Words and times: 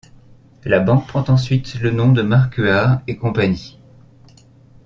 La 0.63 0.79
banque 0.79 1.05
prend 1.05 1.25
ensuite 1.27 1.79
le 1.79 1.91
nom 1.91 2.11
de 2.11 2.23
Marcuard 2.23 3.03
et 3.05 3.19
Cie. 3.53 3.77